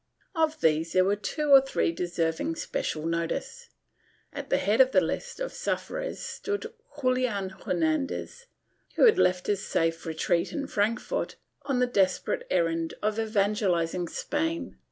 ^ 0.35 0.43
Of 0.43 0.61
these 0.61 0.93
there 0.93 1.05
were 1.05 1.15
two 1.15 1.51
or 1.51 1.61
three 1.61 1.91
deserving 1.91 2.55
special 2.55 3.05
notice. 3.05 3.69
At 4.33 4.49
the 4.49 4.57
head 4.57 4.81
of 4.81 4.93
the 4.93 4.99
list 4.99 5.39
of 5.39 5.53
sufferers 5.53 6.19
stood 6.19 6.73
Julian 6.99 7.49
Hernandez, 7.51 8.47
who 8.95 9.05
had 9.05 9.19
left 9.19 9.45
his 9.45 9.63
safe 9.63 10.03
retreat 10.07 10.51
in 10.51 10.65
Frankfort 10.65 11.35
on 11.65 11.77
the 11.77 11.85
desperate 11.85 12.47
errand 12.49 12.95
of 13.03 13.19
evan 13.19 13.53
gelizing 13.53 14.09
Spain. 14.09 14.79